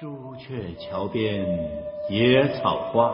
[0.00, 1.44] 朱雀桥边
[2.08, 3.12] 野草花，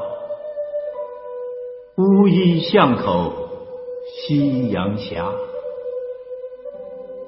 [1.97, 3.33] 乌衣巷口
[4.12, 5.23] 夕阳斜。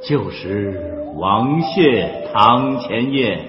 [0.03, 3.49] 旧时王谢堂前燕，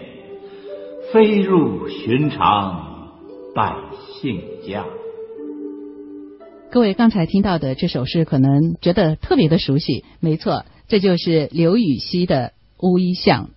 [1.12, 3.12] 飞入寻常
[3.54, 3.76] 百
[4.14, 4.86] 姓家。
[6.72, 10.06] 各位刚才听到的这首诗，可能觉得特别的熟悉。
[10.22, 12.54] 没错，这就是刘禹锡的
[12.90, 13.48] 《乌衣巷》。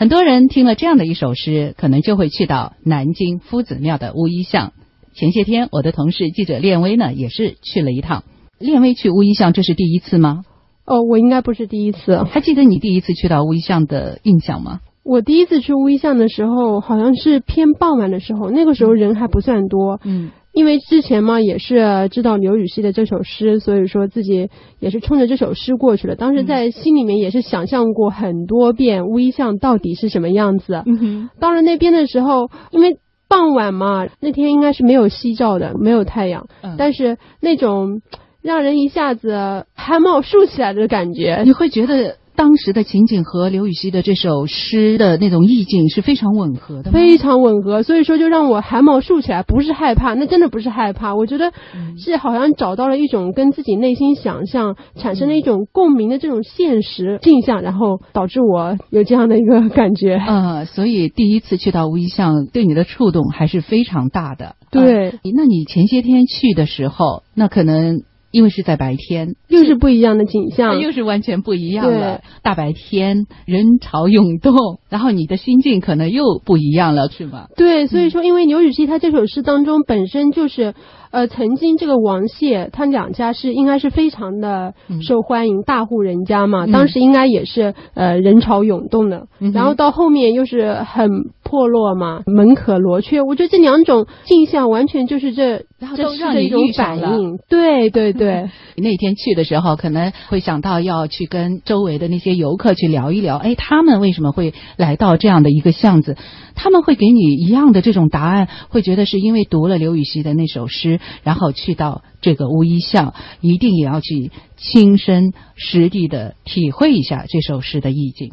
[0.00, 4.72] 很多人听了这样的一首诗，可能就会去到南京夫子庙的乌衣巷。
[5.12, 8.24] 前些天，我的同事记者练威呢，也是去了一趟。
[8.58, 10.46] 练威去乌衣巷，这是第一次吗？
[10.86, 12.16] 哦，我应该不是第一次。
[12.22, 14.80] 还记得你第一次去到乌衣巷的印象吗？
[15.04, 20.00] 我第一次去乌衣巷的时候，好像是偏傍晚的时候，那个时候人还不算多。
[20.04, 20.30] 嗯。
[20.52, 26.16] 因为之前嘛也是知道刘禹锡的这首诗，所以说自己也是冲着这首诗过去了。
[26.16, 30.82] 当时在心里面也是想象过很多遍乌衣巷到底是什么样子。
[30.86, 31.30] 嗯哼。
[31.38, 36.46] 到了那边的时候，因为傍晚嘛，那天应该是没有夕照的，没有太阳。
[36.62, 36.74] 嗯。
[36.76, 38.02] 但是那种
[38.42, 42.16] 让人一下子汗毛竖起来的感觉，你会觉得。
[42.40, 51.52] 当时的情景和刘禹锡的这首诗的那种意境是非常吻合的，非常吻合，所以说就让我汗毛竖起来，不是害怕，那真的不是害怕，我觉得
[51.98, 60.14] 是好像找到了一种跟自己内心想象产生了一种共鸣的这种现实镜像，然后导致我有这样的一个感觉。
[60.14, 64.56] 呃，所以第一次去到乌衣巷，对你的触动还是非常大的。
[64.70, 67.98] 对，那你前些天去的时候，那可能。
[68.30, 72.22] 因为是在白天，又是不一样的景象，又是完全不一样了。
[72.42, 74.54] 大白天，人潮涌动，
[74.88, 77.48] 然后你的心境可能又不一样了，是吗？
[77.56, 80.74] 对，所以说，因为刘禹锡他这首诗当中本身就是。
[81.10, 89.26] 呃，曾经这个王谢他两家是应该是非常的受欢迎，大户人家嘛，当时应该也是呃人潮涌动的。
[89.52, 91.10] 然后到后面又是很
[91.42, 93.22] 破落嘛，门可罗雀。
[93.22, 95.64] 我觉得这两种镜像完全就是这
[95.96, 97.38] 这是的一种反应。
[97.48, 106.16] 对对对， 那天去的时候可能会想到要去跟周围的那些游客去聊一聊，哎，他们为什么会来到这样的一个巷子？
[106.54, 110.99] 他们会给你一样的这种答案，会觉得是因为读了刘禹锡的那首诗。
[111.22, 118.32] 然后去到这个乌衣巷，一定也要去亲身实地的体会一下这首诗的意境。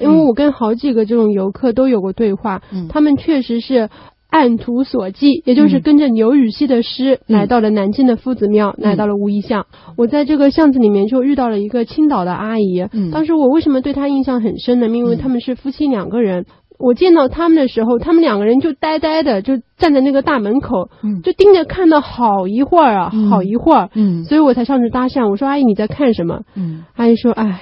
[0.00, 3.90] 因为我跟好几个这种游客都有过对话，他们确实是
[4.30, 9.66] 按图索骥，也就是跟着刘禹锡的诗来到了南京的夫子庙，来到了乌衣巷。
[9.98, 14.88] 我在这个巷子里面就遇到了一个青岛的阿姨，当时我为什么对她印象很深呢？
[14.88, 16.46] 因为他们是夫妻两个人。
[16.82, 20.90] 我见到他们的时候，他们两个人就呆呆的，就站在那个大门口，
[21.22, 23.88] 就盯着看了好一会儿啊，好一会儿。
[23.94, 25.30] 嗯，所以我才上去搭讪。
[25.30, 27.60] 我说：“阿姨，你在看什么？”嗯，阿姨说：“哎，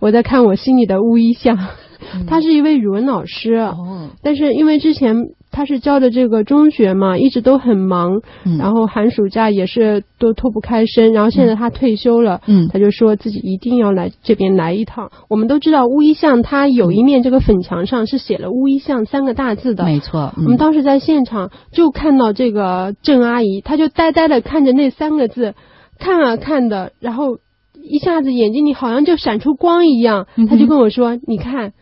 [0.00, 1.58] 我在看我心里的乌衣巷。”
[2.28, 5.16] 他是一位语文老师，哦，但是因为之前。
[5.58, 8.20] 他是教的这个中学嘛，一直都很忙，
[8.60, 15.10] 然后寒暑假也是都脱不开身，然后现在他退休了，嗯，他就说自己一定要来这边来一趟。
[15.28, 20.32] 我们都知道乌衣巷，它有一面这个粉墙上是写了“乌衣巷”三个大字的，没错。
[20.36, 25.54] 我们当时在现场就看到这个郑阿姨，她就呆呆的看着那三个字，
[25.98, 27.38] 看啊看的，然后
[27.82, 31.72] 一下子眼睛里好像就闪出光一样，她就跟我说：“你看，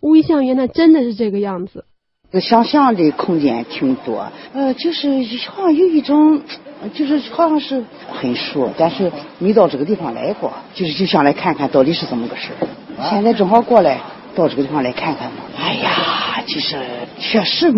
[0.00, 1.84] 乌衣巷原来真的是这个样子。”
[2.40, 5.08] 想象的空间挺多，呃，就是
[5.48, 6.40] 好像有一种，
[6.94, 12.48] 就是好像是很熟，但是没到这个地方来过，就是就想来看看到底是怎么个事
[13.10, 14.00] 现在正好过来
[14.34, 15.38] 到这个地方来看看嘛。
[15.58, 16.76] 哎呀，就是
[17.18, 17.72] 确实，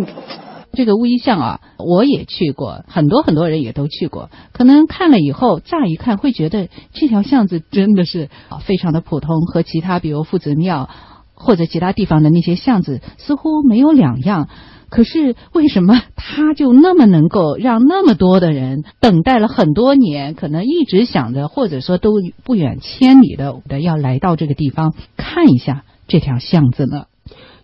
[0.73, 4.31] 这个乌衣巷啊，我也去过，很多很多人也都去过。
[4.53, 10.89] 可能看了以后，乍一看会觉得这条巷子真的是啊，非常的普通，和其他比如夫子庙。
[11.39, 14.49] 或者其他地方的那些巷子似乎没有两样，
[14.91, 22.13] 可是为什么它就那么能够让那么多的人等待了很多年，可能一直想着，或者说都
[22.45, 27.05] 不远千里的的要来到这个地方看一下这条巷子呢？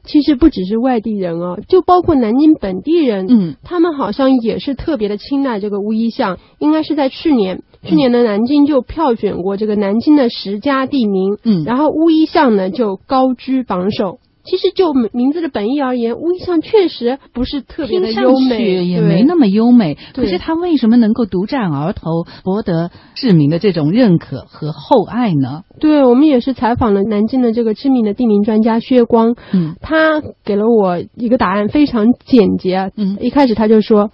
[0.04, 6.38] 其实不只是外地人哦，就包括南京本地人，嗯，他们好像也是特别的青睐这个乌衣巷。
[6.58, 14.18] 应该是在去年，去年的南京就票选过这个南京的十佳地名，嗯，然后乌衣巷呢就高居榜首。
[14.44, 19.96] 其实就名字的本意而言，乌衣巷确实不是特别的优美，也没那么优美。
[20.14, 25.62] 可是它为什么能够独占鳌头，博得市民的这种认可和厚爱呢？
[25.80, 32.92] 对我们也是采访了南京的这个知名的地名专家薛光，嗯，他给了我一个答案，非常简洁。
[32.96, 34.10] 嗯，一开始他就说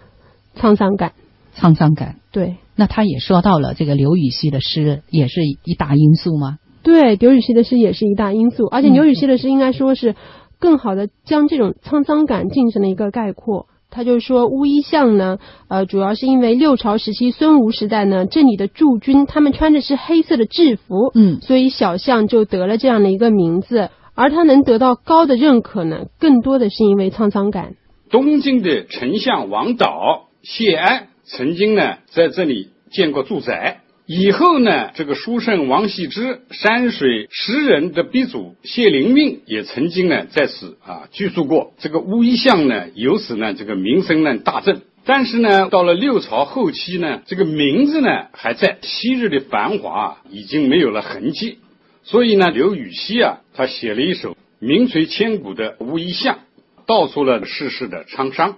[0.56, 1.12] 沧桑感，
[1.56, 2.16] 沧桑感。
[2.30, 6.58] 对，那他也说到了这个刘禹锡的诗，也是一大因素吗？
[6.82, 10.14] 对，刘禹锡的诗也是一大因素，而且刘禹锡的诗应该说是
[10.58, 13.66] 更好的将这种沧桑感进行了一个概括。
[13.92, 15.38] 他就说乌衣巷呢，
[15.68, 23.90] 呃，主要是因为六朝时期孙吴时代呢，这里的驻军他们穿的是黑色的制服，嗯，所以小巷就得了这样的一个名字。
[24.14, 27.74] 而他能得到高的认可呢，更多的是因为沧桑感。
[28.10, 33.80] 东京的丞相王导、谢安曾经呢在这里建过住宅。
[34.12, 41.74] 以后呢，这个书圣王羲之、山水诗人的鼻祖谢灵运也曾经呢在此啊居住过。
[41.78, 44.82] 这个乌衣巷呢，由此呢这个名声呢大振。
[45.04, 51.58] 但是呢，到了六朝后期呢，这个名字呢还在，昔日的繁华已经没有了痕迹。
[52.02, 56.34] 所以呢，刘禹锡啊，他写了一首名垂千古的《乌衣巷》，
[56.84, 58.56] 道出了世事的沧桑。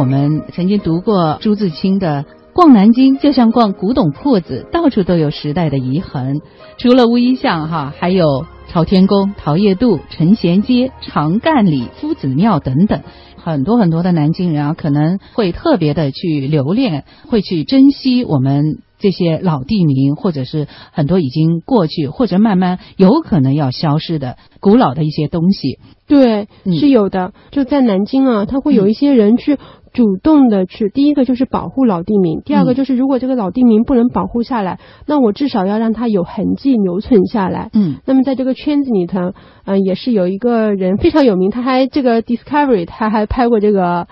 [0.00, 2.24] 我们曾经读过朱自清的
[2.54, 6.40] “逛南京就像逛古董铺子，到处都有时代的遗痕”。
[6.80, 13.02] 除了乌衣巷，哈，还有朝天宫、桃叶渡、陈贤街、长干里、夫子庙等等，
[13.36, 25.78] 很多很多的南京人啊，可能会特别的去留恋，会去珍惜我们这些老地名，或者是很多已经过去或者慢慢有可能要消失的古老的一些东西。
[26.08, 27.32] 对，是有的。
[27.52, 29.58] 就在南京啊，他会有一些人去。
[29.92, 37.70] 主动的去，第一个就是保护老地名，第二个就是如果这个老地名不能保护下来，那我至少要让它有痕迹留存下来。
[37.72, 39.32] 嗯，那么在这个圈子里头，
[39.64, 44.06] 嗯，也是有一个人非常有名，他还这个 Discovery，他还拍过这个。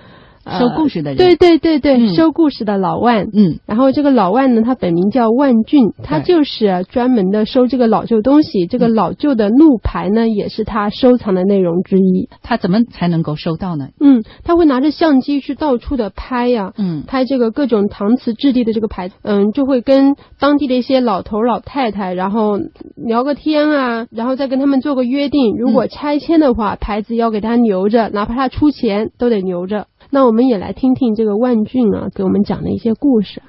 [0.59, 12.29] 收故事的人，对对对对，收故事的老万，嗯，然后这个老万呢，他本名叫万俊，他就是专门的收这个老旧东西，这个老旧的路牌呢，也是他收藏的内容之一。
[12.43, 13.89] 他怎么才能够收到呢？
[14.01, 22.59] 嗯，他会拿着相机去到处的拍呀，嗯，拍这个各种搪瓷质地的这个牌子，嗯，就会跟当地的一些老头老太太，然后
[22.97, 29.87] 聊个天啊，然后再跟他们做个约定，如果拆迁的话，牌子要给他留着，哪怕他出钱都得留着。
[30.11, 33.43] 那我们也来听听这个万俊啊给我们讲的一些故事。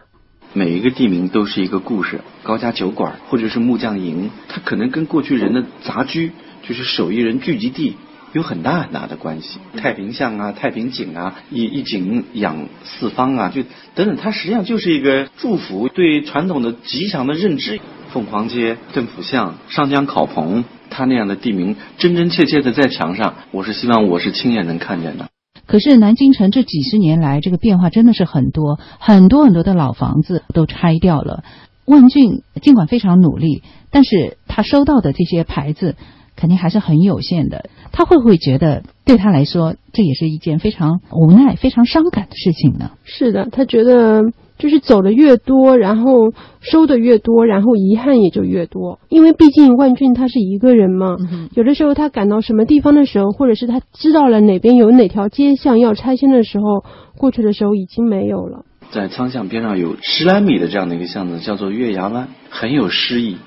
[0.53, 6.31] 每一个地名都是一个故事，高家酒馆或者是木匠营，它可能跟过去人的杂居，
[6.63, 7.95] 就是手艺人聚集地，
[8.33, 9.59] 有很大很大的关系。
[9.77, 13.63] 太平巷啊，太平井啊，一一井养四方啊，就
[13.95, 17.79] 等等，它实际上就是一个祝福，对传统的吉祥的认知。
[18.11, 25.29] 凤凰街、邓府巷、上江烤棚，它那样的地名真真切切的在墙上，我是希望我是亲眼能看见的。
[25.69, 31.43] 可是南京城这几十年来，这个变化真的是很多，很多很多的老房子都拆掉了。
[31.85, 33.61] 万俊尽管非常努力，
[33.91, 35.95] 但是他收到的这些牌子
[36.35, 37.69] 肯定还是很有限的。
[37.91, 42.89] 他会不会觉得对他来说这也是一件非常无奈、非常伤感的事情呢？
[43.03, 44.23] 是的，他觉得。
[44.59, 48.99] 就是走的越多，然后收的越多，然后遗憾也就越多。
[49.09, 51.15] 因为毕竟万俊他是一个人嘛，
[51.55, 56.83] 有的时候他赶到什么地方的时候，或者是他知道了哪边有哪条街巷要拆迁的时候，
[57.17, 58.65] 过去的时候已经没有了。
[58.91, 63.37] 在仓巷边上有十来米的这样的一个巷子，叫做月牙湾，很有诗意，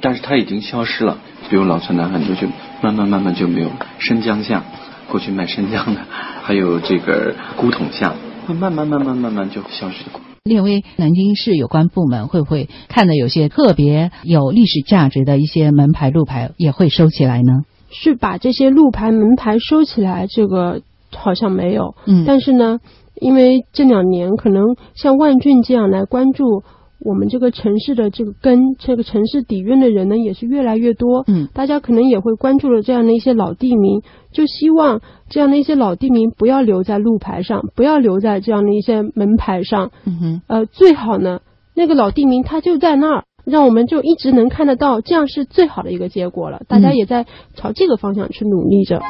[0.00, 1.18] 但是它已经消失了。
[1.48, 2.46] 比如老城南很多就
[2.80, 3.70] 慢慢慢慢就没有。
[3.98, 4.62] 生姜巷，
[5.10, 6.02] 过去卖生姜的，
[6.42, 8.14] 还有这个古董巷，
[8.46, 10.29] 慢慢慢慢慢慢就消失了。
[10.44, 17.64] 列为南京市有关部门会不会看的有些特别有历史价值的一些门牌路牌也会收起来呢？
[17.90, 20.80] 是把这些路牌门牌收起来，这个
[21.14, 21.94] 好像没有。
[22.06, 22.78] 嗯，但是呢，
[23.20, 26.62] 因为这两年可能像万俊这样来关注。
[27.00, 31.24] 我们这个城市的这个根，这个城市底蕴的人呢，也是越来越多。
[31.26, 34.02] 嗯，大家可能也会关注了这样的一些老地名，
[34.32, 39.90] 就希望这样的一些老地名不要留在路牌上，不要留在这样的一些门牌上。
[40.04, 41.40] 嗯哼，呃，最好呢，
[41.74, 46.62] 那个老地名它就在那儿，让我们就一直能看得到，这样是最好的一个结果了。
[46.68, 49.00] 大家也在朝这个方向去努力着。